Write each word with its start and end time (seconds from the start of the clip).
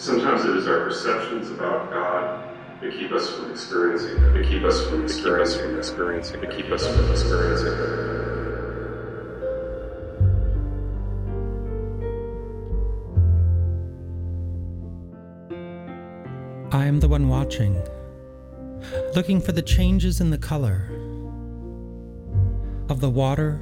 Sometimes 0.00 0.46
it 0.46 0.56
is 0.56 0.66
our 0.66 0.82
perceptions 0.84 1.50
about 1.50 1.90
God 1.90 2.56
that 2.80 2.90
keep 2.90 3.12
us 3.12 3.28
from 3.28 3.50
experiencing 3.50 4.16
it, 4.16 4.32
that 4.32 4.46
keep 4.48 4.62
us 4.62 4.82
from 4.86 5.04
experiencing, 5.04 5.76
experiencing, 5.76 6.40
that 6.40 6.56
keep 6.56 6.70
us 6.70 6.86
from 6.86 7.10
experiencing 7.10 7.66
it. 7.66 8.10
I 16.72 16.86
am 16.86 17.00
the 17.00 17.08
one 17.08 17.28
watching, 17.28 17.74
looking 19.14 19.38
for 19.38 19.52
the 19.52 19.60
changes 19.60 20.22
in 20.22 20.30
the 20.30 20.38
color 20.38 20.88
of 22.88 23.00
the 23.00 23.10
water 23.10 23.60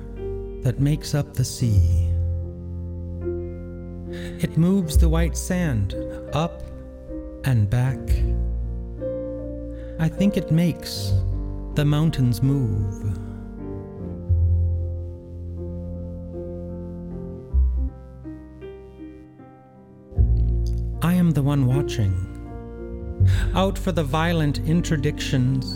that 0.63 0.79
makes 0.79 1.17
up 1.17 1.35
the 1.35 1.45
sea. 1.45 2.08
It 4.41 4.57
moves 4.57 4.97
the 4.97 5.09
white 5.09 5.37
sand 5.37 5.97
up 6.33 6.63
and 7.43 7.69
back. 7.69 7.99
I 9.99 10.09
think 10.09 10.37
it 10.37 10.53
makes 10.53 11.13
the 11.75 11.85
mountains 11.85 12.41
move. 12.41 13.19
I 21.03 21.15
am 21.15 21.33
the 21.33 21.43
one 21.43 21.67
watching, 21.67 22.15
out 23.57 23.77
for 23.77 23.91
the 23.91 24.05
violent 24.05 24.63
interdictions, 24.67 25.67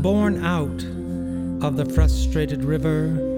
born 0.00 0.42
out 0.42 0.82
of 1.62 1.76
the 1.76 1.84
frustrated 1.84 2.64
river 2.64 3.37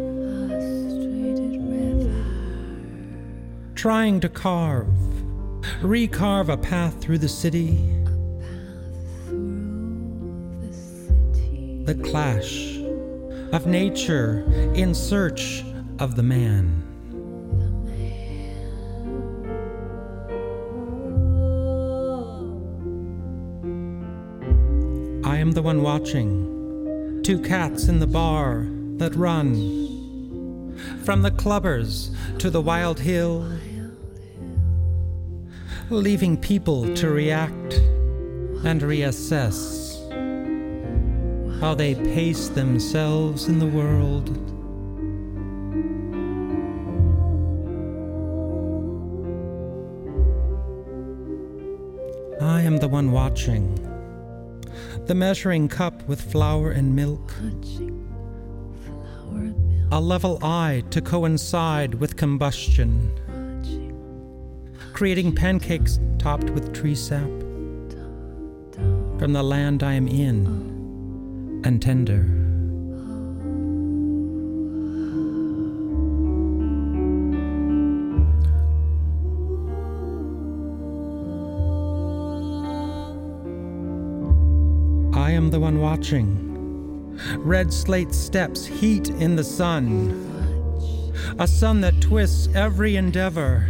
trying 3.81 4.21
to 4.21 4.29
carve, 4.29 4.87
recarve 5.81 6.51
a 6.51 6.57
path 6.59 7.01
through 7.01 7.17
the 7.17 7.27
city. 7.27 7.79
The 11.87 11.99
clash 12.05 12.77
of 13.55 13.67
nature 13.67 14.45
in 14.75 14.95
search 14.95 15.65
of 15.99 16.15
the 16.15 16.23
man. 16.23 16.83
I 25.25 25.39
am 25.39 25.53
the 25.53 25.63
one 25.63 25.81
watching. 25.81 27.23
Two 27.25 27.41
cats 27.41 27.89
in 27.89 27.99
the 27.99 28.07
bar 28.07 28.67
that 28.99 29.15
run. 29.15 29.81
From 31.03 31.23
the 31.23 31.31
clubbers 31.31 32.15
to 32.41 32.51
the 32.51 32.61
wild 32.61 33.01
hill 33.01 33.51
leaving 35.99 36.37
people 36.37 36.95
to 36.95 37.11
react 37.11 37.75
and 38.65 38.81
reassess 38.83 39.91
how 41.61 41.75
they 41.75 41.97
pace 41.97 42.49
themselves 42.49 43.49
in 43.49 43.59
the 43.59 43.67
world. 43.67 44.29
I 52.41 52.63
am 52.63 52.79
the 52.79 52.89
one 52.89 53.11
watching, 53.11 53.75
the 55.07 55.15
measuring 55.15 55.69
cup 55.69 56.07
with 56.07 56.21
flour 56.21 56.71
and 56.71 56.95
milk. 56.95 57.35
A 59.93 60.01
level 60.01 60.39
eye 60.41 60.85
to 60.91 61.01
coincide 61.01 61.95
with 61.97 62.17
combustion 62.17 63.11
creating 65.01 65.35
pancakes 65.35 65.99
topped 66.19 66.51
with 66.51 66.75
tree 66.75 66.95
sap 66.95 67.23
from 69.19 69.33
the 69.33 69.43
land 69.43 69.83
I 69.83 69.95
am 69.95 70.07
in 70.07 71.63
and 71.65 71.81
tender. 71.81 72.27
I 85.19 85.31
am 85.31 85.49
the 85.49 85.59
one 85.59 85.81
watching. 85.81 87.17
Red 87.39 87.73
slate 87.73 88.13
steps, 88.13 88.67
heat 88.67 89.09
in 89.09 89.35
the 89.35 89.45
sun. 89.45 90.11
A 91.39 91.49
sun 91.49 91.81
that 91.81 91.99
twists 92.03 92.55
every 92.55 92.97
endeavor 92.97 93.67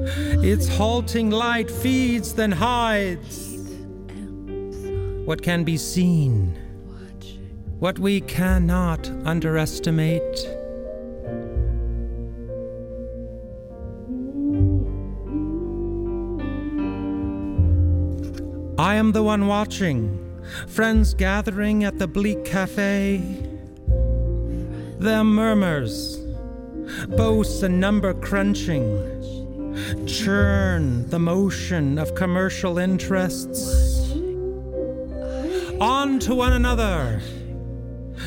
its 0.00 0.68
halting 0.68 1.30
light 1.30 1.70
feeds, 1.70 2.34
then 2.34 2.52
hides. 2.52 3.46
What 5.24 5.42
can 5.42 5.64
be 5.64 5.76
seen, 5.76 6.56
what 7.78 7.98
we 7.98 8.20
cannot 8.22 9.08
underestimate. 9.24 10.22
I 18.78 18.94
am 18.94 19.12
the 19.12 19.22
one 19.24 19.48
watching, 19.48 20.40
friends 20.68 21.12
gathering 21.12 21.84
at 21.84 21.98
the 21.98 22.06
bleak 22.06 22.44
cafe. 22.44 23.18
Their 24.98 25.24
murmurs, 25.24 26.18
boasts 27.08 27.62
and 27.62 27.80
number 27.80 28.14
crunching 28.14 29.17
churn 30.06 31.08
the 31.10 31.18
motion 31.18 31.98
of 31.98 32.14
commercial 32.14 32.78
interests. 32.78 34.12
On 35.80 36.18
to 36.18 36.34
one 36.34 36.52
another, 36.52 37.20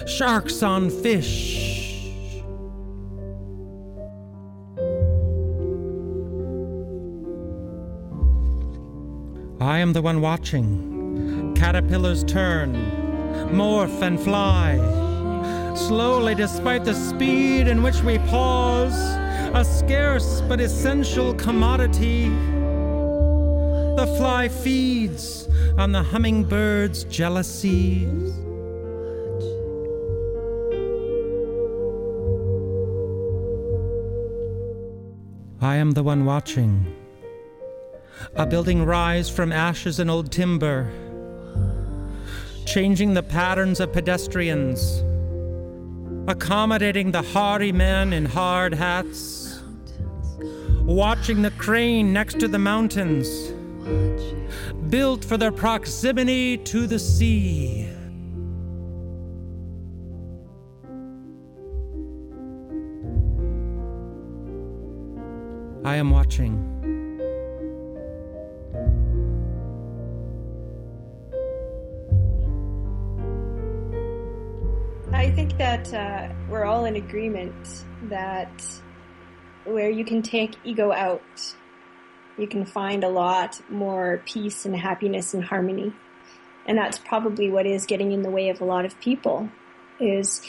sharks 0.08 0.64
on 0.64 0.90
fish. 0.90 1.72
I 9.60 9.78
am 9.78 9.94
the 9.94 10.02
one 10.02 10.22
watching. 10.22 11.54
Caterpillars 11.56 12.24
turn, 12.24 12.74
morph, 13.52 14.02
and 14.02 14.20
fly. 14.20 14.78
Slowly, 15.76 16.34
despite 16.34 16.84
the 16.84 16.96
speed 16.96 17.68
in 17.68 17.84
which 17.84 18.02
we 18.02 18.18
pause, 18.20 19.21
a 19.54 19.66
scarce 19.66 20.42
but 20.48 20.62
essential 20.62 21.34
commodity. 21.34 22.30
The 23.98 24.16
fly 24.18 24.48
feeds 24.48 25.50
on 25.78 25.92
the 25.92 26.02
hummingbird's 26.02 27.04
jealousies. 27.06 28.32
I 35.60 35.76
am 35.76 35.92
the 35.92 36.04
one 36.04 36.26
watching. 36.26 36.86
A 38.36 38.46
building 38.46 38.86
rise 38.86 39.30
from 39.30 39.52
ashes 39.52 40.00
and 40.00 40.10
old 40.10 40.32
timber, 40.32 40.90
changing 42.66 43.16
the 43.16 43.24
patterns 43.24 43.82
of 43.82 43.92
pedestrians, 43.92 45.04
accommodating 46.28 47.12
the 47.12 47.22
hardy 47.22 47.72
men 47.72 48.14
in 48.14 48.26
hard 48.26 48.74
hats 48.74 49.41
watching 50.92 51.42
the 51.42 51.52
crane 51.52 52.12
next 52.12 52.40
to 52.40 52.48
the 52.48 52.60
mountains, 52.60 53.54
built 54.90 55.24
for 55.24 55.38
their 55.38 55.52
proximity 55.52 56.58
to 56.58 56.86
the 56.86 57.00
sea. 57.00 57.88
I 65.84 65.96
am 65.96 66.12
watching. 66.12 66.68
I 75.14 75.32
think 75.32 75.58
that 75.58 75.94
uh, 75.94 76.34
we're 76.50 76.66
all 76.66 76.86
in 76.86 76.98
agreement 76.98 77.86
that 78.04 78.64
where 79.66 79.90
you 79.90 80.06
can 80.06 80.22
take 80.22 80.56
ego 80.64 80.92
out, 80.92 81.22
you 82.38 82.48
can 82.48 82.66
find 82.66 83.04
a 83.04 83.10
lot 83.10 83.62
more 83.70 84.22
peace 84.26 84.66
and 84.66 84.76
happiness 84.76 85.34
and 85.34 85.44
harmony. 85.44 85.94
And 86.66 86.78
that's 86.78 86.98
probably 86.98 87.50
what 87.50 87.66
is 87.66 87.86
getting 87.86 88.12
in 88.12 88.22
the 88.22 88.30
way 88.30 88.50
of 88.50 88.62
a 88.62 88.66
lot 88.66 88.86
of 88.86 89.00
people 89.00 89.50
is, 90.00 90.42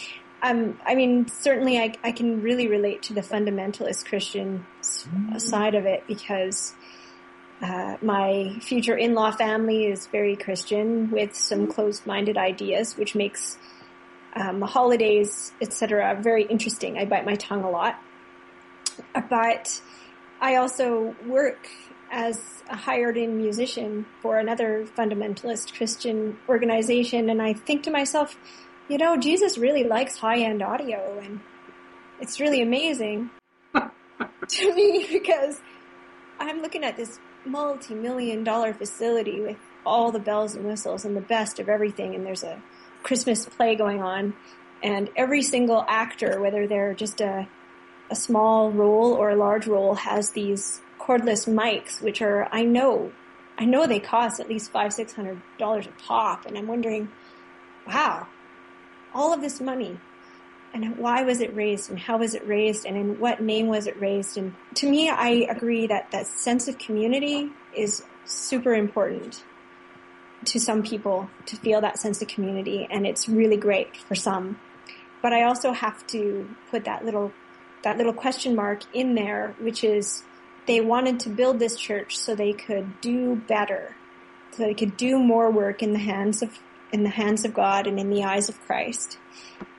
um, 0.43 0.79
I 0.87 0.95
mean, 0.95 1.29
certainly 1.29 1.79
I, 1.79 1.95
I 2.03 2.13
can 2.13 2.43
really 2.43 2.69
relate 2.69 3.03
to 3.05 3.15
the 3.15 3.23
fundamentalist 3.23 4.07
Christian 4.07 4.67
mm-hmm. 4.83 5.39
side 5.39 5.75
of 5.75 5.87
it 5.87 6.05
because 6.07 6.75
uh, 7.61 7.97
my 8.03 8.59
future 8.61 8.97
in-law 8.97 9.31
family 9.33 9.87
is 9.87 10.07
very 10.07 10.37
Christian 10.37 11.11
with 11.11 11.35
some 11.35 11.67
closed-minded 11.67 12.37
ideas, 12.37 12.97
which 12.97 13.15
makes 13.15 13.57
um, 14.35 14.63
holidays, 14.63 15.53
etc., 15.61 16.19
very 16.21 16.45
interesting. 16.45 16.99
I 16.99 17.05
bite 17.05 17.25
my 17.25 17.37
tongue 17.37 17.63
a 17.63 17.71
lot 17.71 18.01
but 19.29 19.81
I 20.41 20.57
also 20.57 21.15
work 21.27 21.69
as 22.11 22.63
a 22.69 22.77
hired 22.77 23.17
in 23.17 23.39
musician 23.39 24.07
for 24.21 24.39
another 24.39 24.87
fundamentalist 24.99 25.75
Christian 25.75 26.39
organization. 26.49 27.31
And 27.31 27.41
I 27.41 27.55
think 27.55 27.85
to 27.85 27.91
myself, 27.91 28.37
you 28.89 28.99
know, 28.99 29.17
Jesus 29.17 29.57
really 29.57 29.85
likes 29.85 30.19
high 30.19 30.41
end 30.41 30.63
audio 30.63 31.19
and 31.23 31.41
it's 32.21 32.39
really 32.39 32.61
amazing 32.63 33.31
to 34.49 34.75
me 34.75 35.07
because 35.11 35.61
I'm 36.39 36.61
looking 36.61 36.85
at 36.85 36.97
this 36.97 37.19
multi 37.45 37.95
million 37.95 38.45
dollar 38.45 38.75
facility 38.75 39.41
with 39.41 39.57
all 39.85 40.13
the 40.13 40.21
bells 40.21 40.55
and 40.55 40.65
whistles 40.65 41.05
and 41.05 41.17
the 41.17 41.21
best 41.21 41.59
of 41.59 41.69
everything. 41.69 42.15
And 42.15 42.25
there's 42.27 42.45
a 42.45 42.63
Christmas 43.03 43.47
play 43.47 43.75
going 43.75 44.03
on 44.03 44.35
and 44.83 45.11
every 45.17 45.43
single 45.43 45.85
actor, 45.89 46.41
whether 46.41 46.67
they're 46.67 46.95
just 46.95 47.21
a, 47.21 47.49
a 48.11 48.15
small 48.15 48.71
role 48.71 49.13
or 49.13 49.31
a 49.31 49.37
large 49.37 49.67
role 49.67 49.95
has 49.95 50.31
these 50.31 50.81
cordless 51.01 51.49
mics, 51.49 52.01
which 52.01 52.23
are, 52.23 52.49
I 52.53 52.65
know, 52.65 53.13
I 53.59 53.65
know 53.65 53.87
they 53.87 54.01
cost 54.01 54.41
at 54.41 54.49
least 54.49 54.71
five, 54.71 54.93
six 54.93 55.13
hundred 55.13 55.43
dollars 55.59 55.87
a 55.87 56.03
pop. 56.03 56.47
And 56.47 56.57
I'm 56.57 56.67
wondering, 56.67 57.11
wow, 57.87 58.27
all 59.15 59.33
of 59.33 59.41
this 59.41 59.61
money 59.61 59.99
and 60.75 60.97
why 60.97 61.23
was 61.23 61.41
it 61.41 61.55
raised 61.55 61.91
and 61.91 61.99
how 61.99 62.19
was 62.19 62.35
it 62.35 62.47
raised 62.47 62.87
and 62.87 62.97
in 62.97 63.21
what 63.21 63.41
name 63.41 63.67
was 63.67 63.87
it 63.87 64.01
raised? 64.01 64.39
And 64.39 64.55
to 64.77 64.89
me, 64.89 65.11
I 65.11 65.47
agree 65.51 65.87
that 65.87 66.11
that 66.13 66.27
sense 66.27 66.67
of 66.67 66.79
community 66.79 67.51
is 67.77 68.03
super 68.25 68.75
important 68.75 69.45
to 70.47 70.59
some 70.59 70.83
people 70.83 71.29
to 71.47 71.57
feel 71.57 71.81
that 71.81 71.99
sense 71.99 72.23
of 72.23 72.29
community 72.29 72.89
and 72.91 73.07
it's 73.07 73.29
really 73.29 73.57
great 73.57 73.97
for 73.97 74.15
some. 74.15 74.59
But 75.21 75.33
I 75.33 75.45
also 75.45 75.73
have 75.73 76.07
to 76.09 76.49
put 76.71 76.85
that 76.85 77.05
little, 77.05 77.33
that 77.83 77.97
little 77.97 78.13
question 78.13 78.55
mark 78.55 78.83
in 78.95 79.15
there, 79.15 79.55
which 79.61 79.85
is 79.85 80.23
they 80.67 80.81
wanted 80.81 81.21
to 81.21 81.29
build 81.29 81.59
this 81.59 81.77
church 81.77 82.17
so 82.17 82.35
they 82.35 82.53
could 82.53 83.01
do 83.01 83.37
better, 83.37 83.97
so 84.53 84.65
they 84.65 84.75
could 84.75 84.97
do 84.97 85.19
more 85.19 85.51
work 85.51 85.83
in 85.83 85.93
the 85.93 85.99
hands 85.99 86.43
of 86.43 86.59
in 86.93 87.05
the 87.05 87.11
hands 87.11 87.45
of 87.45 87.55
God 87.55 87.87
and 87.87 87.99
in 87.99 88.11
the 88.11 88.23
eyes 88.23 88.49
of 88.49 88.61
Christ. 88.61 89.19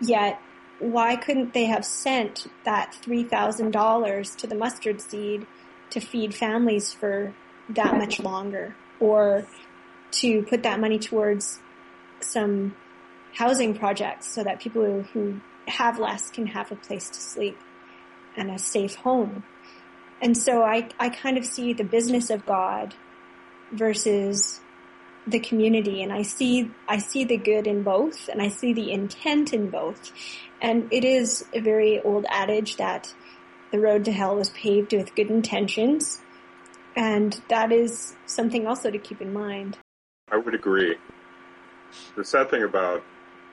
Yet, 0.02 0.42
why 0.80 1.16
couldn't 1.16 1.54
they 1.54 1.66
have 1.66 1.86
sent 1.86 2.48
that 2.66 2.94
three 2.94 3.24
thousand 3.24 3.72
dollars 3.72 4.36
to 4.38 4.48
the 4.48 4.56
mustard 4.56 5.00
seed 5.00 5.46
to 5.92 6.00
feed 6.00 6.34
families 6.34 6.92
for 6.92 7.34
that 7.70 7.98
much 7.98 8.20
longer, 8.20 8.76
or 9.00 9.46
to 10.12 10.44
put 10.44 10.64
that 10.64 10.80
money 10.80 11.00
towards 11.00 11.60
some 12.20 12.76
housing 13.34 13.74
projects 13.74 14.34
so 14.34 14.44
that 14.44 14.60
people 14.60 14.84
who, 14.84 15.02
who 15.14 15.42
have 15.68 15.98
less 15.98 16.30
can 16.30 16.48
have 16.48 16.72
a 16.72 16.76
place 16.76 17.10
to 17.10 17.20
sleep 17.20 17.58
and 18.38 18.52
a 18.52 18.60
safe 18.60 18.96
home? 18.96 19.44
And 20.22 20.38
so 20.38 20.64
I, 20.64 20.90
I 21.00 21.10
kind 21.10 21.38
of 21.38 21.46
see 21.46 21.74
the 21.74 21.84
business 21.84 22.30
of 22.30 22.46
God 22.46 22.96
versus 23.72 24.62
the 25.26 25.40
community 25.40 26.04
and 26.04 26.12
I 26.12 26.22
see, 26.22 26.72
I 26.88 26.98
see 26.98 27.24
the 27.24 27.38
good 27.38 27.66
in 27.66 27.84
both 27.84 28.28
and 28.28 28.42
I 28.42 28.50
see 28.50 28.74
the 28.74 28.92
intent 28.92 29.54
in 29.54 29.70
both. 29.70 30.12
And 30.62 30.92
it 30.92 31.04
is 31.04 31.46
a 31.54 31.60
very 31.60 32.02
old 32.02 32.26
adage 32.30 32.78
that 32.78 33.14
the 33.72 33.80
road 33.80 34.06
to 34.06 34.12
hell 34.12 34.36
was 34.36 34.50
paved 34.52 34.94
with 34.94 35.16
good 35.16 35.30
intentions. 35.30 36.22
And 36.96 37.42
that 37.50 37.72
is 37.72 38.16
something 38.26 38.68
also 38.68 38.92
to 38.92 39.00
keep 39.00 39.22
in 39.22 39.34
mind. 39.34 39.78
I 40.32 40.38
would 40.38 40.54
agree. 40.54 40.96
The 42.16 42.24
sad 42.24 42.50
thing 42.50 42.64
about, 42.64 43.04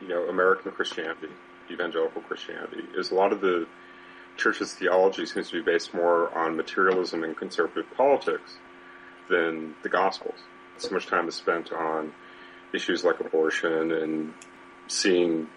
you 0.00 0.08
know, 0.08 0.24
American 0.28 0.72
Christianity, 0.72 1.28
evangelical 1.70 2.22
Christianity, 2.22 2.84
is 2.96 3.10
a 3.10 3.14
lot 3.14 3.32
of 3.32 3.40
the 3.40 3.66
church's 4.36 4.74
theology 4.74 5.26
seems 5.26 5.50
to 5.50 5.62
be 5.62 5.72
based 5.72 5.94
more 5.94 6.36
on 6.36 6.56
materialism 6.56 7.24
and 7.24 7.36
conservative 7.36 7.86
politics 7.96 8.56
than 9.28 9.74
the 9.82 9.88
Gospels. 9.88 10.38
So 10.78 10.90
much 10.90 11.06
time 11.06 11.28
is 11.28 11.34
spent 11.34 11.72
on 11.72 12.12
issues 12.72 13.04
like 13.04 13.20
abortion 13.20 13.92
and 13.92 14.34
seeing 14.88 15.48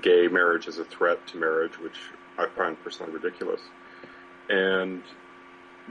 gay 0.00 0.28
marriage 0.28 0.68
as 0.68 0.78
a 0.78 0.84
threat 0.84 1.26
to 1.28 1.38
marriage, 1.38 1.78
which 1.78 1.98
I 2.38 2.46
find 2.56 2.80
personally 2.82 3.12
ridiculous. 3.12 3.60
And 4.48 5.02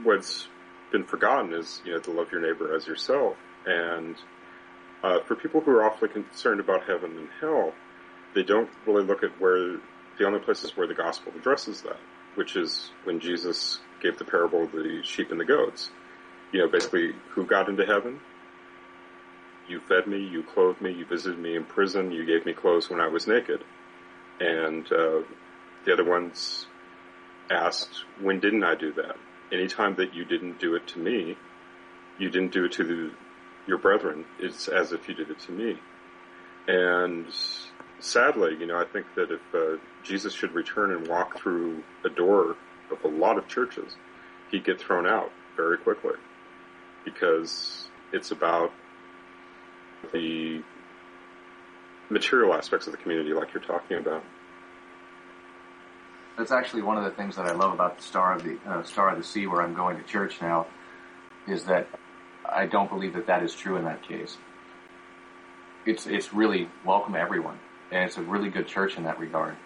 what's 0.02 0.48
been 0.92 1.04
forgotten 1.04 1.52
is, 1.52 1.82
you 1.84 1.92
know, 1.92 1.98
to 2.00 2.10
love 2.10 2.32
your 2.32 2.40
neighbor 2.40 2.74
as 2.74 2.86
yourself. 2.86 3.36
And 3.66 4.16
uh, 5.02 5.20
for 5.26 5.34
people 5.34 5.60
who 5.60 5.72
are 5.72 5.84
awfully 5.84 6.08
concerned 6.08 6.60
about 6.60 6.84
heaven 6.84 7.16
and 7.18 7.28
hell, 7.40 7.74
they 8.34 8.42
don't 8.42 8.70
really 8.86 9.04
look 9.04 9.22
at 9.22 9.40
where 9.40 9.78
the 10.18 10.24
only 10.26 10.40
places 10.40 10.76
where 10.76 10.86
the 10.86 10.94
gospel 10.94 11.32
addresses 11.36 11.82
that 11.82 11.98
which 12.38 12.54
is 12.54 12.92
when 13.02 13.18
Jesus 13.18 13.80
gave 14.00 14.16
the 14.16 14.24
parable 14.24 14.62
of 14.62 14.72
the 14.72 15.02
sheep 15.02 15.32
and 15.32 15.40
the 15.40 15.44
goats. 15.44 15.90
You 16.52 16.60
know, 16.60 16.68
basically, 16.68 17.12
who 17.30 17.44
got 17.44 17.68
into 17.68 17.84
heaven? 17.84 18.20
You 19.68 19.80
fed 19.80 20.06
me, 20.06 20.24
you 20.24 20.44
clothed 20.44 20.80
me, 20.80 20.92
you 20.92 21.04
visited 21.04 21.38
me 21.38 21.56
in 21.56 21.64
prison, 21.64 22.12
you 22.12 22.24
gave 22.24 22.46
me 22.46 22.52
clothes 22.52 22.88
when 22.88 23.00
I 23.00 23.08
was 23.08 23.26
naked. 23.26 23.64
And 24.40 24.86
uh, 24.86 25.22
the 25.84 25.92
other 25.92 26.04
ones 26.04 26.66
asked, 27.50 28.04
when 28.20 28.38
didn't 28.38 28.62
I 28.62 28.76
do 28.76 28.92
that? 28.92 29.16
Anytime 29.52 29.96
that 29.96 30.14
you 30.14 30.24
didn't 30.24 30.60
do 30.60 30.76
it 30.76 30.86
to 30.88 30.98
me, 31.00 31.36
you 32.18 32.30
didn't 32.30 32.52
do 32.52 32.64
it 32.66 32.72
to 32.72 32.84
the, 32.84 33.10
your 33.66 33.78
brethren. 33.78 34.24
It's 34.38 34.68
as 34.68 34.92
if 34.92 35.08
you 35.08 35.14
did 35.14 35.30
it 35.30 35.40
to 35.40 35.52
me. 35.52 35.78
And 36.68 37.26
sadly, 38.00 38.56
you 38.58 38.66
know, 38.66 38.78
I 38.78 38.84
think 38.84 39.06
that 39.16 39.30
if 39.30 39.40
uh, 39.54 39.80
Jesus 40.02 40.32
should 40.32 40.52
return 40.52 40.92
and 40.92 41.06
walk 41.06 41.38
through 41.38 41.82
a 42.04 42.08
door 42.08 42.56
of 42.90 43.04
a 43.04 43.08
lot 43.08 43.38
of 43.38 43.48
churches, 43.48 43.96
he'd 44.50 44.64
get 44.64 44.80
thrown 44.80 45.06
out 45.06 45.30
very 45.56 45.78
quickly 45.78 46.14
because 47.04 47.88
it's 48.12 48.30
about 48.30 48.72
the 50.12 50.62
material 52.10 52.54
aspects 52.54 52.86
of 52.86 52.92
the 52.92 52.98
community, 52.98 53.32
like 53.32 53.52
you're 53.52 53.62
talking 53.62 53.98
about. 53.98 54.24
That's 56.36 56.52
actually 56.52 56.82
one 56.82 56.96
of 56.96 57.04
the 57.04 57.10
things 57.10 57.34
that 57.36 57.46
I 57.46 57.52
love 57.52 57.72
about 57.72 57.96
the 57.96 58.02
Star 58.04 58.34
of 58.34 58.44
the 58.44 58.58
uh, 58.64 58.84
Star 58.84 59.10
of 59.10 59.18
the 59.18 59.24
Sea, 59.24 59.46
where 59.48 59.60
I'm 59.60 59.74
going 59.74 59.96
to 59.96 60.04
church 60.04 60.40
now, 60.40 60.66
is 61.48 61.64
that 61.64 61.88
I 62.48 62.66
don't 62.66 62.88
believe 62.88 63.14
that 63.14 63.26
that 63.26 63.42
is 63.42 63.54
true 63.54 63.76
in 63.76 63.84
that 63.84 64.02
case. 64.02 64.36
It's 65.84 66.06
it's 66.06 66.32
really 66.32 66.68
welcome 66.84 67.16
everyone 67.16 67.58
and 67.90 68.04
it's 68.04 68.16
a 68.16 68.22
really 68.22 68.50
good 68.50 68.66
church 68.66 68.96
in 68.96 69.04
that 69.04 69.18
regard. 69.18 69.56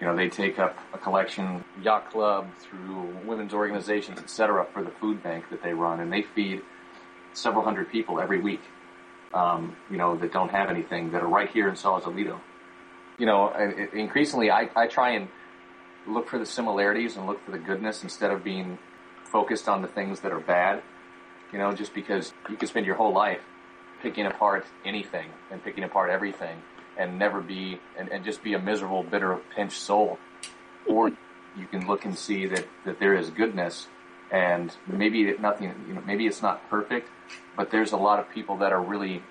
You 0.00 0.06
know, 0.06 0.14
they 0.14 0.28
take 0.28 0.58
up 0.58 0.76
a 0.92 0.98
collection, 0.98 1.64
yacht 1.82 2.10
club, 2.10 2.48
through 2.58 3.16
women's 3.24 3.54
organizations, 3.54 4.18
etc., 4.18 4.66
for 4.72 4.82
the 4.82 4.90
food 4.90 5.22
bank 5.22 5.48
that 5.50 5.62
they 5.62 5.72
run, 5.72 6.00
and 6.00 6.12
they 6.12 6.22
feed 6.22 6.62
several 7.32 7.64
hundred 7.64 7.90
people 7.90 8.20
every 8.20 8.40
week. 8.40 8.60
Um, 9.32 9.76
you 9.90 9.96
know, 9.96 10.16
that 10.16 10.32
don't 10.32 10.50
have 10.50 10.70
anything 10.70 11.10
that 11.12 11.22
are 11.22 11.28
right 11.28 11.48
here 11.50 11.68
in 11.68 11.76
Sausalito. 11.76 12.40
You 13.18 13.26
know, 13.26 13.52
increasingly, 13.92 14.50
I, 14.50 14.68
I 14.76 14.86
try 14.86 15.12
and 15.12 15.28
look 16.06 16.28
for 16.28 16.38
the 16.38 16.46
similarities 16.46 17.16
and 17.16 17.26
look 17.26 17.44
for 17.44 17.50
the 17.50 17.58
goodness 17.58 18.02
instead 18.02 18.30
of 18.30 18.44
being 18.44 18.78
focused 19.24 19.68
on 19.68 19.82
the 19.82 19.88
things 19.88 20.20
that 20.20 20.32
are 20.32 20.40
bad. 20.40 20.82
You 21.52 21.58
know, 21.58 21.72
just 21.72 21.94
because 21.94 22.34
you 22.48 22.56
can 22.56 22.68
spend 22.68 22.86
your 22.86 22.96
whole 22.96 23.12
life 23.12 23.40
picking 24.02 24.26
apart 24.26 24.66
anything 24.84 25.28
and 25.50 25.62
picking 25.64 25.84
apart 25.84 26.10
everything 26.10 26.60
and 26.98 27.18
never 27.18 27.40
be 27.40 27.80
and, 27.98 28.08
and 28.08 28.24
just 28.24 28.42
be 28.42 28.54
a 28.54 28.58
miserable, 28.58 29.02
bitter, 29.02 29.38
pinched 29.54 29.80
soul. 29.80 30.18
Or 30.86 31.08
you 31.08 31.66
can 31.70 31.86
look 31.86 32.04
and 32.04 32.16
see 32.16 32.46
that, 32.46 32.66
that 32.84 33.00
there 33.00 33.14
is 33.14 33.30
goodness 33.30 33.88
and 34.30 34.74
maybe 34.86 35.32
nothing 35.38 35.74
you 35.86 35.94
know, 35.94 36.02
maybe 36.06 36.26
it's 36.26 36.42
not 36.42 36.68
perfect, 36.68 37.08
but 37.56 37.70
there's 37.70 37.92
a 37.92 37.96
lot 37.96 38.18
of 38.18 38.28
people 38.30 38.56
that 38.58 38.72
are 38.72 38.82
really 38.82 39.22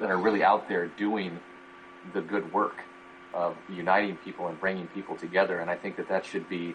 that 0.00 0.10
are 0.10 0.18
really 0.18 0.42
out 0.42 0.68
there 0.68 0.86
doing 0.86 1.38
the 2.12 2.20
good 2.20 2.52
work 2.52 2.76
of 3.34 3.56
uniting 3.68 4.16
people 4.16 4.48
and 4.48 4.58
bringing 4.60 4.86
people 4.88 5.16
together. 5.16 5.60
And 5.60 5.70
I 5.70 5.76
think 5.76 5.96
that 5.96 6.08
that 6.08 6.24
should 6.24 6.48
be 6.48 6.74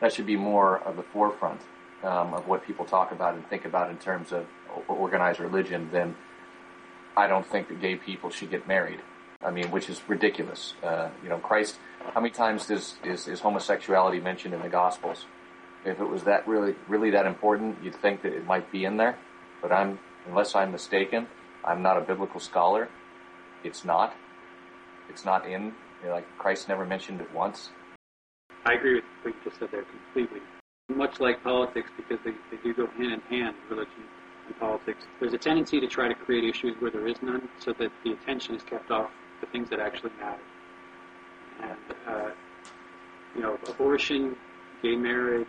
that 0.00 0.12
should 0.12 0.26
be 0.26 0.36
more 0.36 0.78
of 0.80 0.96
the 0.96 1.02
forefront 1.02 1.60
um, 2.02 2.34
of 2.34 2.46
what 2.46 2.64
people 2.64 2.84
talk 2.84 3.12
about 3.12 3.34
and 3.34 3.46
think 3.48 3.64
about 3.64 3.90
in 3.90 3.96
terms 3.96 4.32
of 4.32 4.46
organized 4.88 5.40
religion. 5.40 5.88
Than 5.90 6.14
I 7.16 7.26
don't 7.26 7.46
think 7.46 7.68
that 7.68 7.80
gay 7.80 7.96
people 7.96 8.30
should 8.30 8.50
get 8.50 8.68
married. 8.68 9.00
I 9.42 9.50
mean, 9.50 9.70
which 9.70 9.88
is 9.88 10.00
ridiculous. 10.08 10.74
Uh, 10.82 11.08
you 11.22 11.28
know, 11.28 11.38
Christ, 11.38 11.78
how 12.12 12.20
many 12.20 12.32
times 12.32 12.66
does, 12.66 12.96
is, 13.04 13.28
is 13.28 13.40
homosexuality 13.40 14.20
mentioned 14.20 14.54
in 14.54 14.62
the 14.62 14.68
Gospels? 14.68 15.26
If 15.84 16.00
it 16.00 16.04
was 16.04 16.24
that 16.24 16.46
really, 16.48 16.74
really 16.88 17.10
that 17.10 17.26
important, 17.26 17.76
you'd 17.82 17.94
think 17.94 18.22
that 18.22 18.32
it 18.32 18.44
might 18.44 18.70
be 18.72 18.84
in 18.84 18.96
there. 18.96 19.16
But 19.62 19.72
I'm, 19.72 19.98
unless 20.26 20.54
I'm 20.54 20.72
mistaken, 20.72 21.28
I'm 21.64 21.82
not 21.82 21.96
a 21.96 22.00
biblical 22.00 22.40
scholar. 22.40 22.88
It's 23.62 23.84
not. 23.84 24.14
It's 25.08 25.24
not 25.24 25.46
in. 25.46 25.74
You 26.02 26.08
know, 26.08 26.14
like 26.14 26.26
Christ 26.38 26.68
never 26.68 26.84
mentioned 26.84 27.20
it 27.20 27.32
once. 27.32 27.70
I 28.64 28.74
agree 28.74 28.96
with 28.96 29.04
what 29.22 29.34
you 29.34 29.40
just 29.44 29.60
said 29.60 29.68
there 29.70 29.84
completely. 29.84 30.40
Much 30.88 31.20
like 31.20 31.42
politics, 31.44 31.90
because 31.96 32.18
they, 32.24 32.32
they 32.50 32.62
do 32.62 32.74
go 32.74 32.86
hand 32.98 33.12
in 33.12 33.20
hand, 33.38 33.56
religion 33.70 33.92
and 34.46 34.58
politics. 34.58 35.04
There's 35.20 35.34
a 35.34 35.38
tendency 35.38 35.80
to 35.80 35.86
try 35.86 36.08
to 36.08 36.14
create 36.14 36.44
issues 36.44 36.74
where 36.80 36.90
there 36.90 37.06
is 37.06 37.16
none, 37.22 37.48
so 37.58 37.72
that 37.78 37.90
the 38.04 38.12
attention 38.12 38.56
is 38.56 38.62
kept 38.62 38.90
off 38.90 39.10
the 39.40 39.46
things 39.46 39.68
that 39.70 39.80
actually 39.80 40.12
matter. 40.20 40.42
And, 41.62 41.78
uh, 42.06 42.30
you 43.34 43.42
know, 43.42 43.58
abortion, 43.68 44.36
gay 44.82 44.96
marriage, 44.96 45.46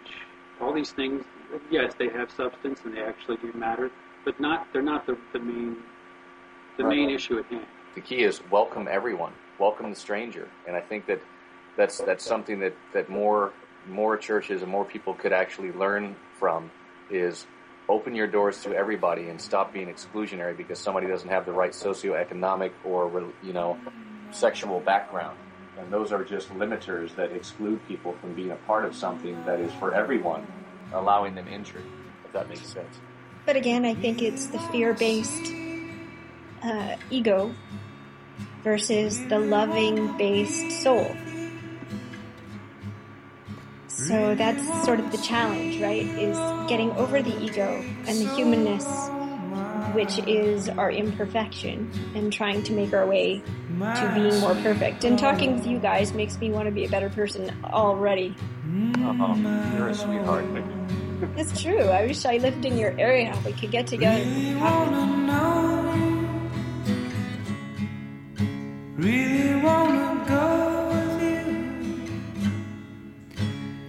all 0.61 0.73
these 0.73 0.91
things, 0.91 1.23
yes, 1.69 1.93
they 1.97 2.09
have 2.09 2.31
substance 2.31 2.81
and 2.85 2.95
they 2.95 3.01
actually 3.01 3.37
do 3.37 3.51
matter, 3.53 3.91
but 4.25 4.39
not 4.39 4.67
they're 4.73 4.81
not 4.81 5.05
the, 5.05 5.17
the 5.33 5.39
main 5.39 5.77
the 6.77 6.83
Right. 6.83 6.97
main 6.97 7.09
issue 7.09 7.39
at 7.39 7.45
hand. 7.45 7.65
the 7.95 8.01
key 8.01 8.23
is 8.23 8.41
welcome 8.51 8.87
everyone, 8.89 9.33
welcome 9.59 9.89
the 9.89 9.95
stranger, 9.95 10.47
and 10.67 10.75
I 10.75 10.81
think 10.81 11.05
that 11.07 11.21
that's 11.75 11.99
that's 11.99 12.23
something 12.23 12.59
that 12.59 12.73
that 12.93 13.09
more 13.09 13.53
more 13.87 14.17
churches 14.17 14.61
and 14.61 14.71
more 14.71 14.85
people 14.85 15.13
could 15.13 15.31
actually 15.33 15.71
learn 15.71 16.15
from 16.39 16.69
is 17.09 17.45
open 17.89 18.15
your 18.15 18.27
doors 18.27 18.61
to 18.63 18.73
everybody 18.73 19.29
and 19.29 19.39
stop 19.39 19.73
being 19.73 19.87
exclusionary 19.87 20.55
because 20.55 20.79
somebody 20.79 21.07
doesn't 21.07 21.29
have 21.29 21.45
the 21.45 21.51
right 21.51 21.71
socioeconomic 21.71 22.71
or 22.83 23.31
you 23.43 23.53
know 23.53 23.77
sexual 24.31 24.79
background. 24.79 25.37
And 25.79 25.91
those 25.91 26.11
are 26.11 26.23
just 26.23 26.49
limiters 26.49 27.15
that 27.15 27.31
exclude 27.31 27.85
people 27.87 28.13
from 28.13 28.33
being 28.33 28.51
a 28.51 28.55
part 28.55 28.85
of 28.85 28.95
something 28.95 29.43
that 29.45 29.59
is 29.59 29.71
for 29.73 29.93
everyone, 29.93 30.45
allowing 30.91 31.35
them 31.35 31.47
entry, 31.47 31.83
if 32.25 32.33
that 32.33 32.49
makes 32.49 32.65
sense. 32.67 32.99
But 33.45 33.55
again, 33.55 33.85
I 33.85 33.93
think 33.93 34.21
it's 34.21 34.47
the 34.47 34.59
fear 34.71 34.93
based 34.93 35.53
uh, 36.63 36.97
ego 37.09 37.53
versus 38.63 39.23
the 39.27 39.39
loving 39.39 40.17
based 40.17 40.81
soul. 40.83 41.15
So 44.07 44.35
that's 44.35 44.85
sort 44.85 44.99
of 44.99 45.11
the 45.11 45.17
challenge, 45.17 45.81
right? 45.81 46.03
Is 46.03 46.37
getting 46.69 46.91
over 46.91 47.21
the 47.21 47.35
ego 47.43 47.83
and 48.07 48.17
the 48.17 48.33
humanness, 48.35 48.85
which 49.93 50.19
is 50.19 50.69
our 50.69 50.89
imperfection, 50.91 51.91
and 52.15 52.31
trying 52.31 52.63
to 52.63 52.73
make 52.73 52.93
our 52.93 53.05
way 53.05 53.41
to 53.79 54.11
being 54.15 54.39
more 54.39 54.55
perfect. 54.55 55.03
And 55.03 55.19
talking 55.19 55.55
with 55.55 55.67
you 55.67 55.79
guys 55.79 56.13
makes 56.13 56.37
me 56.39 56.51
want 56.51 56.67
to 56.67 56.71
be 56.71 56.85
a 56.85 56.89
better 56.89 57.09
person 57.09 57.51
already. 57.65 58.33
Uh-huh. 58.95 59.35
You're 59.77 59.89
a 59.89 59.93
sweetheart. 59.93 60.45
It's 61.35 61.61
true. 61.61 61.81
I 61.81 62.05
wish 62.05 62.25
I 62.25 62.37
lived 62.37 62.63
in 62.63 62.77
your 62.77 62.97
area. 62.99 63.37
We 63.45 63.51
could 63.53 63.71
get 63.71 63.87
together. 63.87 64.21
and 64.21 64.59
have 64.59 64.87
it. 64.87 66.07
Really 68.97 69.61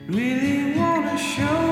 Really 0.08 0.72
wanna 0.74 1.18
show 1.18 1.67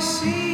see 0.00 0.51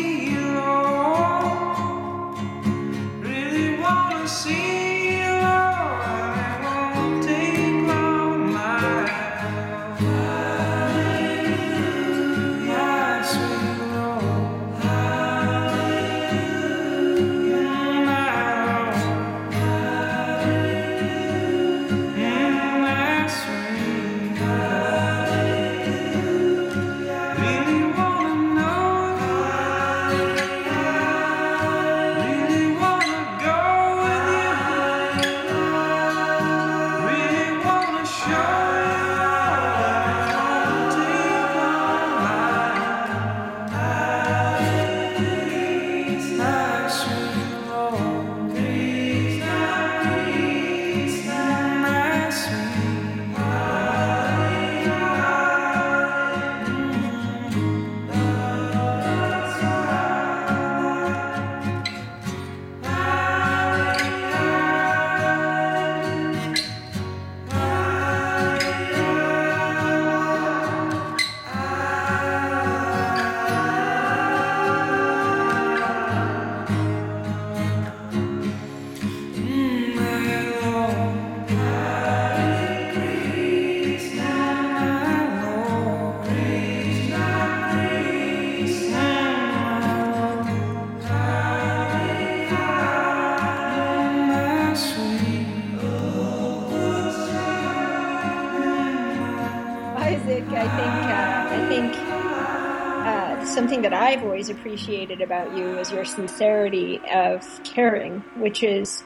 something 103.58 103.82
that 103.82 103.92
I've 103.92 104.22
always 104.22 104.50
appreciated 104.50 105.20
about 105.20 105.56
you 105.56 105.80
is 105.80 105.90
your 105.90 106.04
sincerity 106.04 107.00
of 107.12 107.44
caring, 107.64 108.20
which 108.36 108.62
is 108.62 109.02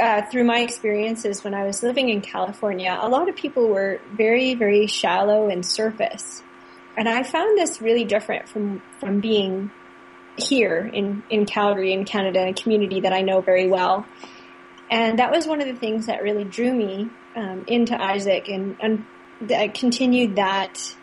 uh, 0.00 0.22
through 0.30 0.44
my 0.44 0.60
experiences 0.60 1.44
when 1.44 1.52
I 1.52 1.64
was 1.64 1.82
living 1.82 2.08
in 2.08 2.22
California, 2.22 2.98
a 2.98 3.10
lot 3.10 3.28
of 3.28 3.36
people 3.36 3.68
were 3.68 4.00
very, 4.10 4.54
very 4.54 4.86
shallow 4.86 5.50
and 5.50 5.66
surface, 5.66 6.42
and 6.96 7.10
I 7.10 7.24
found 7.24 7.58
this 7.58 7.82
really 7.82 8.06
different 8.06 8.48
from 8.48 8.80
from 9.00 9.20
being 9.20 9.70
here 10.38 10.90
in 10.90 11.22
in 11.28 11.44
Calgary, 11.44 11.92
in 11.92 12.06
Canada, 12.06 12.48
a 12.48 12.54
community 12.54 13.00
that 13.00 13.12
I 13.12 13.20
know 13.20 13.42
very 13.42 13.68
well. 13.68 14.06
And 14.90 15.18
that 15.18 15.30
was 15.30 15.46
one 15.46 15.60
of 15.60 15.66
the 15.66 15.76
things 15.76 16.06
that 16.06 16.22
really 16.22 16.44
drew 16.44 16.72
me 16.72 17.10
um, 17.36 17.66
into 17.66 18.00
Isaac 18.02 18.48
and, 18.48 18.78
and 18.80 19.04
that 19.42 19.74
continued 19.74 20.36
that 20.36 20.94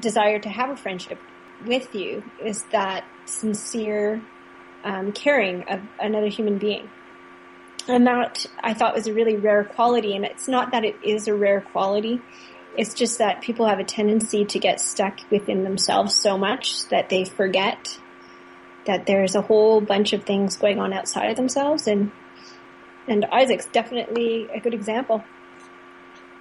desire 0.00 0.40
to 0.40 0.48
have 0.48 0.70
a 0.70 0.76
friendship 0.76 1.18
with 1.66 1.94
you 1.94 2.22
is 2.42 2.62
that 2.72 3.04
sincere 3.26 4.22
um, 4.84 5.12
caring 5.12 5.64
of 5.64 5.80
another 6.00 6.28
human 6.28 6.58
being. 6.58 6.90
And 7.86 8.06
that 8.06 8.46
I 8.62 8.74
thought 8.74 8.94
was 8.94 9.06
a 9.06 9.14
really 9.14 9.36
rare 9.36 9.64
quality. 9.64 10.16
And 10.16 10.24
it's 10.24 10.48
not 10.48 10.72
that 10.72 10.84
it 10.84 10.96
is 11.02 11.28
a 11.28 11.34
rare 11.34 11.60
quality. 11.60 12.20
It's 12.76 12.94
just 12.94 13.18
that 13.18 13.42
people 13.42 13.66
have 13.66 13.78
a 13.78 13.84
tendency 13.84 14.44
to 14.46 14.58
get 14.58 14.80
stuck 14.80 15.18
within 15.30 15.64
themselves 15.64 16.14
so 16.14 16.38
much 16.38 16.88
that 16.88 17.08
they 17.08 17.24
forget 17.24 17.98
that 18.86 19.06
there's 19.06 19.34
a 19.34 19.42
whole 19.42 19.80
bunch 19.80 20.12
of 20.12 20.24
things 20.24 20.56
going 20.56 20.78
on 20.78 20.92
outside 20.92 21.30
of 21.30 21.36
themselves 21.36 21.86
and 21.86 22.10
and 23.06 23.24
Isaac's 23.26 23.66
definitely 23.66 24.48
a 24.54 24.60
good 24.60 24.72
example 24.72 25.22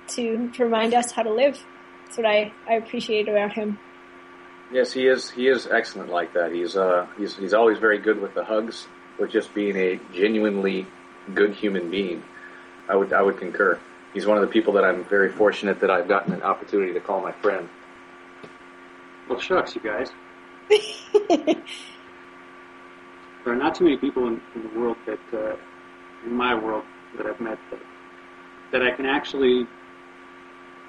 to, 0.10 0.50
to 0.52 0.64
remind 0.64 0.94
us 0.94 1.12
how 1.12 1.24
to 1.24 1.34
live. 1.34 1.62
That's 2.06 2.18
what 2.18 2.26
I, 2.26 2.54
I 2.68 2.76
appreciate 2.76 3.28
about 3.28 3.54
him. 3.54 3.80
Yes, 4.74 4.92
he 4.92 5.06
is. 5.06 5.30
He 5.30 5.48
is 5.48 5.68
excellent 5.68 6.10
like 6.10 6.34
that. 6.34 6.52
He's 6.52 6.76
uh, 6.76 7.06
he's 7.18 7.38
he's 7.38 7.54
always 7.54 7.78
very 7.78 8.00
good 8.00 8.20
with 8.20 8.34
the 8.34 8.44
hugs, 8.44 8.88
with 9.20 9.32
just 9.32 9.54
being 9.54 9.78
a 9.78 10.00
genuinely 10.14 10.88
good 11.34 11.54
human 11.54 11.92
being. 11.92 12.24
I 12.90 12.96
would 12.96 13.14
I 13.14 13.22
would 13.22 13.38
concur. 13.38 13.80
He's 14.14 14.26
one 14.26 14.38
of 14.38 14.42
the 14.42 14.48
people 14.52 14.74
that 14.74 14.84
I'm 14.84 15.04
very 15.06 15.32
fortunate 15.32 15.80
that 15.82 15.92
I've 15.92 16.08
gotten 16.08 16.34
an 16.34 16.42
opportunity 16.42 16.92
to 16.94 17.00
call 17.00 17.22
my 17.22 17.32
friend. 17.32 17.70
Well, 19.30 19.40
shucks, 19.40 19.76
you 19.76 19.82
guys. 19.82 20.10
There 23.44 23.52
are 23.52 23.58
not 23.58 23.76
too 23.76 23.84
many 23.84 23.98
people 23.98 24.28
in, 24.28 24.42
in 24.56 24.64
the 24.64 24.80
world 24.80 24.96
that, 25.06 25.20
uh, 25.34 25.58
in 26.26 26.34
my 26.34 26.56
world, 26.56 26.86
that 27.18 27.26
I've 27.26 27.42
met 27.42 27.58
that, 27.72 27.80
that 28.72 28.82
I 28.82 28.92
can 28.92 29.06
actually 29.06 29.68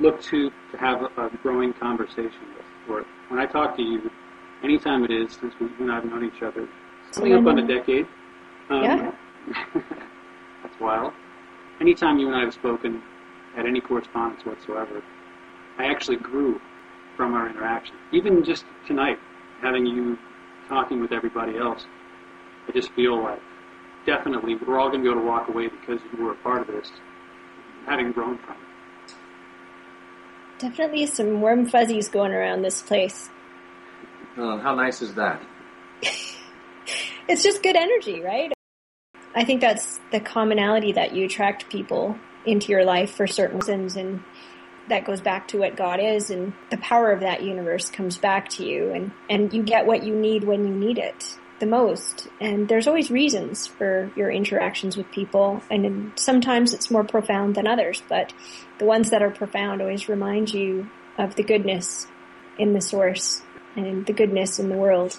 look 0.01 0.21
to 0.23 0.51
to 0.73 0.79
have 0.79 1.03
a, 1.03 1.27
a 1.27 1.31
growing 1.43 1.73
conversation 1.73 2.41
with. 2.57 2.65
Or 2.89 3.05
when 3.29 3.41
I 3.41 3.47
talk 3.47 3.77
to 3.77 3.83
you, 3.83 4.11
anytime 4.63 5.05
it 5.05 5.11
is, 5.11 5.33
since 5.41 5.55
we, 5.61 5.67
you 5.67 5.75
and 5.81 5.93
I 5.93 5.97
have 5.97 6.05
known 6.05 6.25
each 6.25 6.43
other, 6.43 6.69
coming 7.13 7.35
up 7.35 7.47
on 7.47 7.59
a 7.59 7.67
decade. 7.67 8.07
Um, 8.71 8.83
Yeah. 8.85 9.13
that's 10.63 10.81
wild. 10.81 11.13
Anytime 11.81 12.19
you 12.19 12.29
and 12.29 12.37
I 12.37 12.41
have 12.41 12.55
spoken, 12.55 13.03
had 13.55 13.67
any 13.67 13.81
correspondence 13.81 14.45
whatsoever, 14.45 15.03
I 15.79 15.87
actually 15.87 16.17
grew 16.17 16.61
from 17.17 17.35
our 17.35 17.49
interaction. 17.49 17.97
Even 18.13 18.43
just 18.45 18.65
tonight, 18.87 19.19
having 19.61 19.87
you 19.87 20.19
talking 20.69 21.01
with 21.01 21.13
everybody 21.13 21.59
else, 21.59 21.87
I 22.69 22.73
just 22.73 22.91
feel 22.93 23.23
like 23.23 23.41
definitely 24.07 24.57
we're 24.57 24.79
all 24.79 24.89
going 24.89 25.03
to 25.03 25.05
be 25.05 25.11
able 25.11 25.23
to 25.23 25.27
walk 25.27 25.49
away 25.49 25.69
because 25.69 26.01
you 26.13 26.25
were 26.25 26.33
a 26.33 26.37
part 26.37 26.63
of 26.63 26.69
this, 26.69 26.91
having 27.87 28.13
grown 28.13 28.39
from 28.39 28.55
it. 28.55 28.59
Definitely 30.65 31.05
some 31.05 31.43
warm 31.43 31.67
fuzzies 31.67 32.09
going 32.09 32.33
around 32.33 32.63
this 32.63 32.81
place. 32.81 33.29
Uh, 34.35 34.57
how 34.57 34.75
nice 34.75 35.03
is 35.03 35.13
that? 35.15 35.43
It's 37.27 37.43
just 37.43 37.63
good 37.63 37.75
energy, 37.75 38.21
right? 38.21 38.53
I 39.35 39.45
think 39.45 39.63
that's 39.63 39.99
the 40.13 40.21
commonality 40.21 40.93
that 40.93 41.15
you 41.15 41.25
attract 41.25 41.71
people 41.71 42.19
into 42.45 42.71
your 42.71 42.85
life 42.85 43.15
for 43.15 43.27
certain 43.27 43.61
reasons 43.61 43.97
and 43.97 44.23
that 44.91 45.07
goes 45.07 45.23
back 45.23 45.49
to 45.49 45.59
what 45.59 45.75
God 45.75 46.01
is 46.01 46.29
and 46.29 46.53
the 46.71 46.77
power 46.77 47.11
of 47.13 47.21
that 47.21 47.43
universe 47.43 47.89
comes 47.89 48.19
back 48.19 48.51
to 48.51 48.67
you 48.67 48.93
and, 48.93 49.13
and 49.31 49.55
you 49.55 49.63
get 49.63 49.87
what 49.87 50.03
you 50.03 50.15
need 50.15 50.45
when 50.45 50.67
you 50.67 50.75
need 50.75 50.99
it 50.99 51.39
the 51.65 51.71
most. 51.71 52.29
And 52.41 52.69
there's 52.69 52.87
always 52.87 53.11
reasons 53.11 53.67
for 53.67 54.11
your 54.17 54.31
interactions 54.31 54.97
with 54.97 55.11
people 55.11 55.63
and 55.71 56.13
sometimes 56.17 56.75
it's 56.75 56.91
more 56.91 57.05
profound 57.05 57.55
than 57.55 57.67
others, 57.67 58.03
but 58.09 58.35
the 58.79 58.85
ones 58.85 59.11
that 59.11 59.23
are 59.23 59.31
profound 59.31 59.81
always 59.81 60.09
remind 60.09 60.53
you 60.53 60.91
of 61.17 61.37
the 61.37 61.43
goodness 61.43 62.07
in 62.59 62.75
the 62.75 62.81
source 62.81 63.43
and 63.77 64.05
the 64.05 64.13
goodness 64.13 64.59
in 64.59 64.69
the 64.69 64.77
world. 64.77 65.19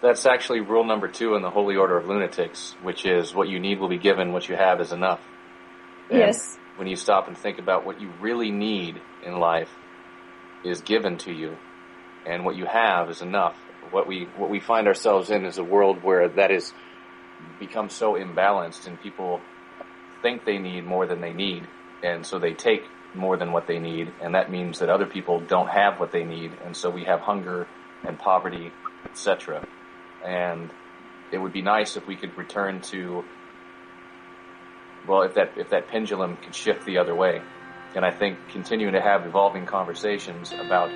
That's 0.00 0.24
actually 0.26 0.60
rule 0.60 0.84
number 0.84 1.08
two 1.08 1.34
in 1.34 1.42
the 1.42 1.50
Holy 1.50 1.76
Order 1.76 1.98
of 1.98 2.06
Lunatics, 2.06 2.74
which 2.82 3.04
is 3.04 3.34
what 3.34 3.48
you 3.48 3.60
need 3.60 3.78
will 3.78 3.88
be 3.88 3.98
given, 3.98 4.32
what 4.32 4.48
you 4.48 4.56
have 4.56 4.80
is 4.80 4.92
enough. 4.92 5.20
And 6.08 6.18
Yes. 6.18 6.58
When 6.76 6.88
you 6.88 6.96
stop 6.96 7.28
and 7.28 7.36
think 7.36 7.58
about 7.58 7.84
what 7.84 8.00
you 8.00 8.10
really 8.20 8.50
need 8.50 9.00
in 9.22 9.38
life 9.38 9.68
is 10.64 10.80
given 10.80 11.18
to 11.18 11.32
you, 11.32 11.58
and 12.24 12.44
what 12.44 12.56
you 12.56 12.64
have 12.64 13.10
is 13.10 13.20
enough. 13.20 13.56
What 13.92 14.08
we 14.08 14.24
what 14.36 14.50
we 14.50 14.58
find 14.58 14.88
ourselves 14.88 15.30
in 15.30 15.44
is 15.44 15.58
a 15.58 15.64
world 15.64 16.02
where 16.02 16.28
that 16.28 16.50
is 16.50 16.72
become 17.60 17.90
so 17.90 18.14
imbalanced, 18.14 18.86
and 18.86 19.00
people 19.00 19.40
think 20.22 20.44
they 20.44 20.58
need 20.58 20.84
more 20.84 21.06
than 21.06 21.20
they 21.20 21.32
need, 21.32 21.68
and 22.02 22.26
so 22.26 22.38
they 22.38 22.54
take 22.54 22.84
more 23.14 23.36
than 23.36 23.52
what 23.52 23.66
they 23.66 23.78
need, 23.78 24.10
and 24.22 24.34
that 24.34 24.50
means 24.50 24.78
that 24.78 24.88
other 24.88 25.06
people 25.06 25.40
don't 25.40 25.68
have 25.68 26.00
what 26.00 26.10
they 26.10 26.24
need, 26.24 26.52
and 26.64 26.76
so 26.76 26.88
we 26.88 27.04
have 27.04 27.20
hunger 27.20 27.68
and 28.04 28.18
poverty, 28.18 28.72
etc. 29.04 29.66
And 30.24 30.70
it 31.30 31.38
would 31.38 31.52
be 31.52 31.62
nice 31.62 31.96
if 31.96 32.06
we 32.06 32.16
could 32.16 32.36
return 32.38 32.80
to 32.92 33.24
well, 35.06 35.22
if 35.22 35.34
that 35.34 35.52
if 35.56 35.70
that 35.70 35.88
pendulum 35.88 36.36
could 36.36 36.54
shift 36.54 36.86
the 36.86 36.98
other 36.98 37.14
way, 37.14 37.42
and 37.94 38.04
I 38.04 38.10
think 38.10 38.38
continuing 38.50 38.94
to 38.94 39.02
have 39.02 39.26
evolving 39.26 39.66
conversations 39.66 40.52
about 40.52 40.90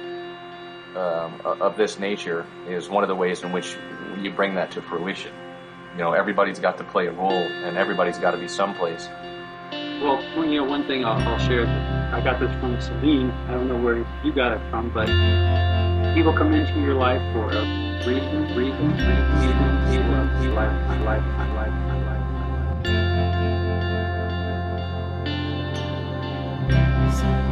um, 0.97 1.41
of 1.45 1.77
this 1.77 1.99
nature 1.99 2.47
is 2.67 2.89
one 2.89 3.05
of 3.05 3.09
the 3.09 3.15
ways 3.15 3.43
in 3.43 3.53
which 3.53 3.77
you 4.19 4.31
bring 4.33 4.55
that 4.55 4.71
to 4.73 4.83
fruition. 4.83 5.33
You 5.93 5.99
know, 5.99 6.13
everybody's 6.13 6.59
got 6.59 6.79
to 6.79 6.85
play 6.85 7.07
a 7.07 7.13
role, 7.13 7.31
and 7.33 7.77
everybody's 7.77 8.19
got 8.19 8.33
to 8.33 8.39
be 8.39 8.49
someplace. 8.49 9.09
Well, 10.03 10.23
you 10.37 10.57
know, 10.57 10.65
one 10.65 10.87
thing 10.87 11.05
I'll, 11.05 11.21
I'll 11.27 11.39
share. 11.39 11.67
I 12.13 12.21
got 12.23 12.39
this 12.41 12.51
from 12.61 12.81
Celine. 12.81 13.31
I 13.49 13.53
don't 13.53 13.69
know 13.69 13.77
where 13.81 14.07
you 14.25 14.33
got 14.33 14.53
it 14.53 14.61
from, 14.71 14.91
but 14.91 15.07
people 16.15 16.33
come 16.33 16.53
into 16.55 16.81
your 16.81 16.95
life 16.95 17.21
for 17.33 17.51
a 17.51 17.63
reason, 18.07 18.55
reason, 18.57 18.91
reason, 18.91 19.27
reason, 19.89 20.43
you 20.43 20.53
life, 20.53 20.73
my 20.89 21.01
life, 21.03 21.23
my 21.23 21.53
life, 21.55 21.73
my 21.73 21.97
life, 22.05 22.17
life. 27.23 27.46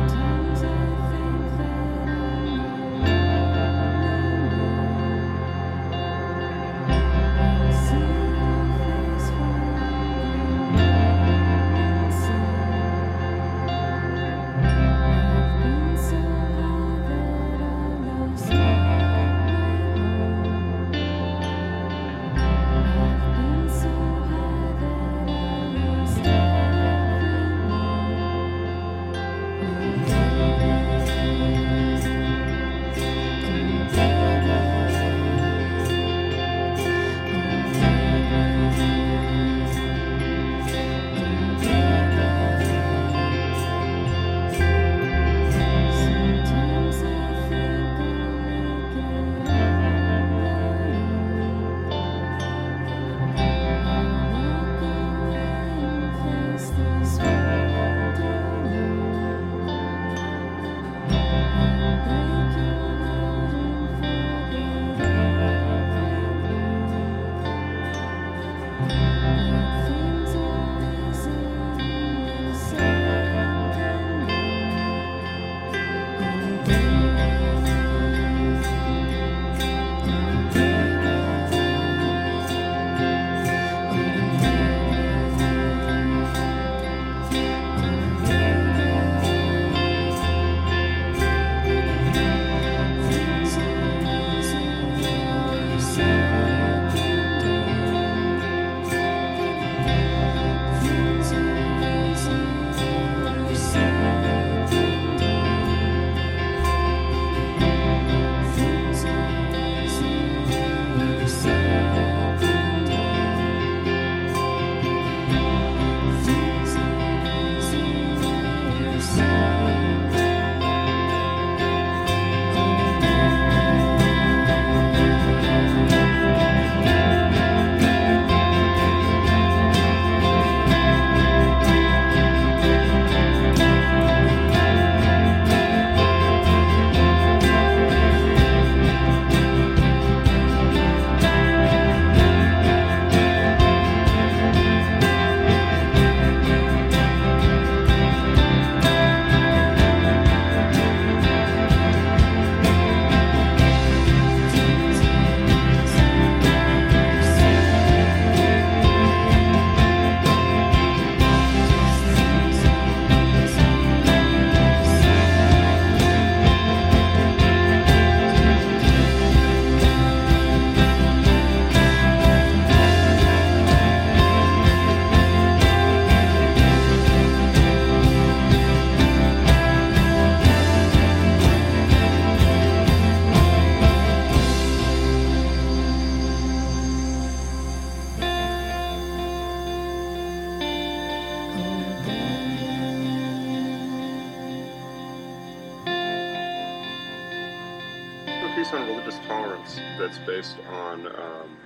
Treatise 198.55 198.73
on 198.73 198.87
religious 198.87 199.19
tolerance 199.27 199.81
that's 199.99 200.19
based 200.19 200.57
on 200.71 201.07
um, 201.09 201.57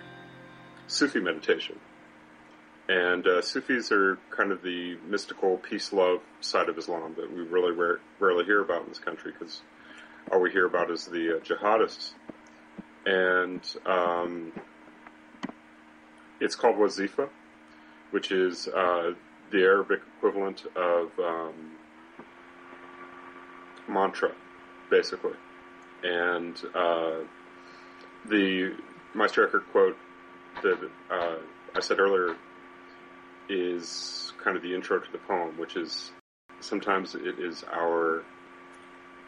Sufi 0.87 1.21
meditation. 1.21 1.79
And 2.89 3.27
uh, 3.27 3.43
Sufis 3.43 3.93
are 3.93 4.19
kind 4.31 4.53
of 4.53 4.63
the 4.63 4.97
mystical 5.07 5.59
peace 5.59 5.93
love 5.93 6.21
side 6.41 6.71
of 6.71 6.79
Islam 6.79 7.15
that 7.19 7.31
we 7.31 7.43
really 7.43 7.73
rare, 7.73 7.99
rarely 8.19 8.47
hear 8.47 8.63
about 8.63 8.85
in 8.85 8.89
this 8.89 8.99
country 8.99 9.33
because 9.39 9.61
all 10.33 10.41
we 10.41 10.51
hear 10.51 10.65
about 10.65 10.91
is 10.91 11.05
the 11.05 11.37
uh, 11.37 11.41
jihadists. 11.41 12.13
And 13.05 13.61
um, 13.85 14.53
it's 16.41 16.55
called 16.55 16.77
wazifa, 16.77 17.29
which 18.13 18.33
is 18.33 18.67
uh, 18.67 19.13
the 19.51 19.59
Arabic 19.59 20.01
equivalent 20.17 20.65
of 20.75 21.11
um, 21.19 21.73
mantra, 23.87 24.33
basically. 24.91 25.35
And 26.03 26.57
uh, 26.75 27.25
the 28.29 28.75
Meister 29.15 29.47
Eckhart 29.47 29.71
quote 29.73 29.97
that 30.63 30.91
uh, 31.11 31.37
I 31.75 31.81
said 31.81 31.99
earlier 31.99 32.37
is 33.49 34.33
kind 34.43 34.57
of 34.57 34.63
the 34.63 34.75
intro 34.75 34.99
to 34.99 35.13
the 35.13 35.19
poem, 35.19 35.59
which 35.59 35.77
is 35.77 36.13
sometimes 36.61 37.15
it 37.15 37.39
is 37.39 37.65
our 37.73 38.23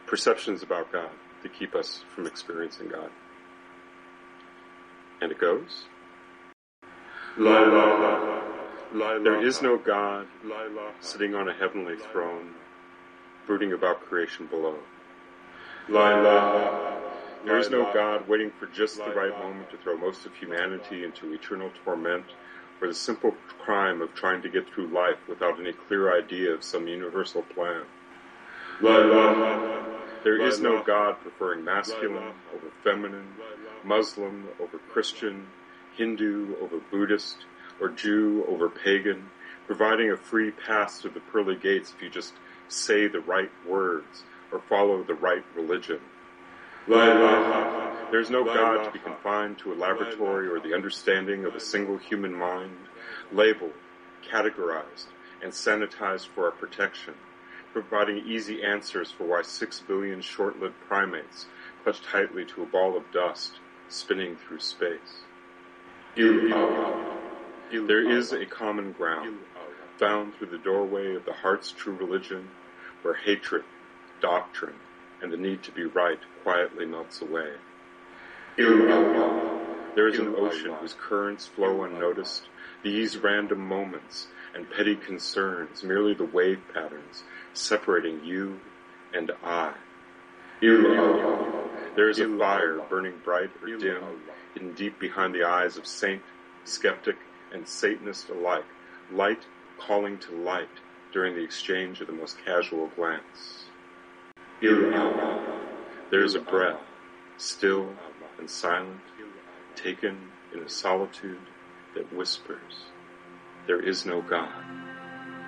perceptions 0.05 0.63
about 0.63 0.91
God 0.91 1.09
that 1.43 1.53
keep 1.53 1.75
us 1.75 2.03
from 2.13 2.27
experiencing 2.27 2.89
God. 2.89 3.09
And 5.21 5.31
it 5.31 5.39
goes. 5.39 5.85
La 7.37 7.63
ilaha, 7.63 8.41
la. 8.93 9.19
There 9.23 9.41
is 9.41 9.61
no 9.61 9.77
God 9.77 10.27
sitting 10.99 11.33
on 11.33 11.47
a 11.47 11.53
heavenly 11.53 11.95
throne, 12.11 12.53
brooding 13.47 13.71
about 13.71 14.01
creation 14.01 14.47
below. 14.47 14.75
La 15.91 16.17
ilaha. 16.17 17.01
There 17.43 17.57
is 17.57 17.69
no 17.69 17.91
God 17.93 18.25
waiting 18.25 18.49
for 18.57 18.65
just 18.67 18.95
the 18.95 19.11
right 19.11 19.37
moment 19.37 19.69
to 19.71 19.77
throw 19.77 19.97
most 19.97 20.25
of 20.25 20.33
humanity 20.33 21.03
into 21.03 21.33
eternal 21.33 21.69
torment 21.83 22.23
for 22.79 22.87
the 22.87 22.93
simple 22.93 23.35
crime 23.59 24.01
of 24.01 24.15
trying 24.15 24.41
to 24.43 24.49
get 24.49 24.69
through 24.69 24.87
life 24.87 25.17
without 25.27 25.59
any 25.59 25.73
clear 25.73 26.17
idea 26.17 26.53
of 26.53 26.63
some 26.63 26.87
universal 26.87 27.41
plan. 27.41 27.81
La 28.79 29.01
ilaha. 29.01 29.99
There 30.23 30.41
is 30.41 30.61
no 30.61 30.81
God 30.81 31.17
preferring 31.21 31.65
masculine 31.65 32.35
over 32.55 32.71
feminine, 32.85 33.27
Muslim 33.83 34.47
over 34.61 34.77
Christian, 34.93 35.45
Hindu 35.97 36.55
over 36.61 36.79
Buddhist, 36.89 37.35
or 37.81 37.89
Jew 37.89 38.45
over 38.47 38.69
pagan, 38.69 39.29
providing 39.67 40.09
a 40.09 40.15
free 40.15 40.51
pass 40.51 41.01
to 41.01 41.09
the 41.09 41.19
pearly 41.19 41.57
gates 41.57 41.91
if 41.93 42.01
you 42.01 42.09
just 42.09 42.31
say 42.69 43.09
the 43.09 43.19
right 43.19 43.51
words 43.67 44.23
or 44.51 44.61
follow 44.67 45.03
the 45.03 45.13
right 45.13 45.43
religion. 45.55 45.99
There 46.87 48.19
is 48.19 48.29
no 48.29 48.43
God 48.43 48.83
to 48.83 48.91
be 48.91 48.99
confined 48.99 49.57
to 49.59 49.71
a 49.71 49.75
laboratory 49.75 50.47
or 50.47 50.59
the 50.59 50.73
understanding 50.73 51.45
of 51.45 51.55
a 51.55 51.59
single 51.59 51.97
human 51.97 52.33
mind, 52.33 52.77
labeled, 53.31 53.73
categorized, 54.29 55.07
and 55.41 55.51
sanitized 55.51 56.27
for 56.35 56.45
our 56.45 56.51
protection, 56.51 57.13
providing 57.71 58.17
easy 58.17 58.63
answers 58.63 59.11
for 59.11 59.23
why 59.25 59.41
six 59.41 59.79
billion 59.79 60.21
short-lived 60.21 60.75
primates 60.87 61.45
clutch 61.83 62.01
tightly 62.01 62.45
to 62.45 62.63
a 62.63 62.65
ball 62.65 62.97
of 62.97 63.09
dust 63.11 63.59
spinning 63.87 64.35
through 64.35 64.59
space. 64.59 65.23
There 66.15 68.11
is 68.11 68.33
a 68.33 68.45
common 68.45 68.91
ground 68.91 69.37
found 69.97 70.33
through 70.35 70.47
the 70.47 70.57
doorway 70.57 71.15
of 71.15 71.23
the 71.25 71.33
heart's 71.33 71.71
true 71.71 71.93
religion 71.93 72.49
where 73.03 73.13
hatred, 73.13 73.63
doctrine, 74.21 74.75
and 75.21 75.31
the 75.31 75.37
need 75.37 75.63
to 75.63 75.71
be 75.71 75.83
right 75.83 76.19
quietly 76.43 76.85
melts 76.85 77.21
away. 77.21 77.53
There 78.57 80.07
is 80.07 80.19
an 80.19 80.35
ocean 80.37 80.73
whose 80.79 80.93
currents 80.93 81.47
flow 81.47 81.83
unnoticed, 81.83 82.43
these 82.83 83.17
random 83.17 83.67
moments 83.67 84.27
and 84.55 84.69
petty 84.69 84.95
concerns, 84.95 85.83
merely 85.83 86.13
the 86.13 86.25
wave 86.25 86.61
patterns 86.73 87.23
separating 87.53 88.23
you 88.23 88.59
and 89.13 89.31
I. 89.43 89.73
There 90.61 92.09
is 92.09 92.19
a 92.19 92.37
fire 92.37 92.79
burning 92.89 93.19
bright 93.23 93.49
or 93.61 93.67
dim, 93.77 94.03
hidden 94.53 94.73
deep 94.73 94.99
behind 94.99 95.33
the 95.33 95.43
eyes 95.43 95.77
of 95.77 95.85
saint, 95.85 96.21
skeptic, 96.63 97.17
and 97.51 97.67
Satanist 97.67 98.29
alike, 98.29 98.65
light 99.11 99.45
calling 99.77 100.17
to 100.19 100.31
light 100.31 100.69
during 101.11 101.35
the 101.35 101.43
exchange 101.43 101.99
of 101.99 102.07
the 102.07 102.13
most 102.13 102.37
casual 102.45 102.87
glance. 102.95 103.65
There 104.61 106.23
is 106.23 106.35
a 106.35 106.39
breath, 106.39 106.79
still 107.37 107.89
and 108.37 108.47
silent, 108.47 109.01
taken 109.75 110.29
in 110.53 110.59
a 110.59 110.69
solitude 110.69 111.39
that 111.95 112.13
whispers, 112.13 112.85
There 113.65 113.81
is 113.81 114.05
no 114.05 114.21
God 114.21 114.53